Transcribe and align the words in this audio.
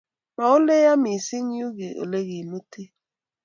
Ma 0.35 0.45
ole 0.55 0.75
yaa 0.85 0.97
mising, 1.03 1.49
uu 1.65 1.75
olegimute 2.01 2.81